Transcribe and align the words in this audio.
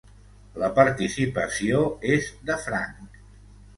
La 0.61 0.69
participació 0.77 1.83
és 2.17 2.31
de 2.49 2.57
franc. 2.67 3.21